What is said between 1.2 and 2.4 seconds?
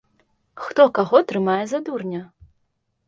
трымае за дурня?